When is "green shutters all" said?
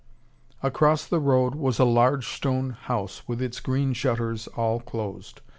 3.59-4.79